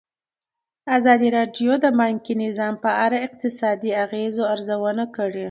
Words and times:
ازادي 0.97 1.29
راډیو 1.37 1.71
د 1.83 1.85
بانکي 1.99 2.33
نظام 2.45 2.73
په 2.83 2.91
اړه 3.05 3.17
د 3.19 3.23
اقتصادي 3.27 3.91
اغېزو 4.03 4.43
ارزونه 4.53 5.03
کړې. 5.15 5.39